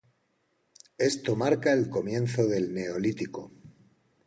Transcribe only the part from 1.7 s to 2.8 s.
el comienzo del